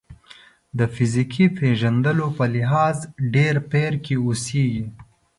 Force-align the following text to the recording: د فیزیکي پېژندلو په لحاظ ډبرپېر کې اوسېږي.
د 0.77 0.79
فیزیکي 0.95 1.45
پېژندلو 1.57 2.27
په 2.37 2.45
لحاظ 2.55 2.97
ډبرپېر 3.31 3.93
کې 4.05 4.15
اوسېږي. 4.25 4.85